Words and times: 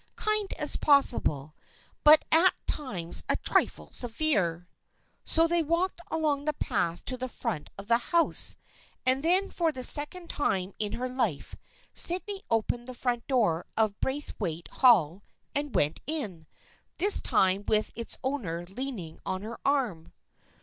Kind 0.15 0.53
as 0.53 0.77
possible, 0.77 1.53
but 2.03 2.25
at 2.31 2.55
times 2.65 3.23
a 3.29 3.35
trifle 3.35 3.91
severe." 3.91 4.67
So 5.23 5.47
they 5.47 5.61
walked 5.61 6.01
along 6.09 6.45
the 6.45 6.53
path 6.53 7.05
to 7.05 7.17
the 7.17 7.27
front 7.29 7.69
of 7.77 7.85
the 7.85 7.99
house, 7.99 8.55
and 9.05 9.21
then 9.21 9.51
for 9.51 9.71
the 9.71 9.83
second 9.83 10.27
time 10.27 10.73
in 10.79 10.93
her 10.93 11.07
life 11.07 11.55
Sydney 11.93 12.41
opened 12.49 12.87
the 12.87 12.95
front 12.95 13.27
door 13.27 13.67
of 13.77 13.99
Braithwaite 13.99 14.69
Hall 14.71 15.21
and 15.53 15.75
went 15.75 15.99
in, 16.07 16.47
this 16.97 17.21
time 17.21 17.63
with 17.67 17.91
its 17.95 18.17
owner 18.23 18.65
lean 18.67 18.97
ing 18.97 19.19
on 19.23 19.43
her 19.43 19.59
arm. 19.63 20.13